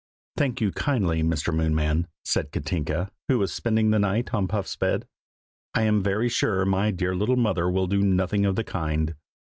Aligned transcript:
"Thank 0.35 0.61
you 0.61 0.71
kindly, 0.71 1.21
Mr. 1.21 1.53
Moonman!" 1.53 2.07
said 2.25 2.51
Katinka, 2.51 3.11
who 3.27 3.37
was 3.37 3.53
spending 3.53 3.91
the 3.91 3.99
night 3.99 4.33
on 4.33 4.47
Puff's 4.47 4.75
bed. 4.75 5.05
"I 5.75 5.83
am 5.83 6.01
very 6.01 6.27
sure 6.27 6.65
my 6.65 6.89
dear 6.89 7.13
little 7.15 7.37
mother 7.37 7.69
will 7.69 7.85
do 7.85 8.01
nothing 8.01 8.43
of 8.43 8.55
the 8.55 8.63
kind. 8.63 9.13